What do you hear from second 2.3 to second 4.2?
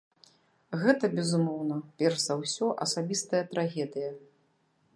ўсё асабістая трагедыя.